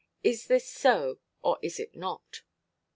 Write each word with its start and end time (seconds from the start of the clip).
Is 0.23 0.47
this 0.47 0.67
so, 0.67 1.19
or 1.43 1.59
is 1.61 1.79
it 1.79 1.95
not?" 1.95 2.41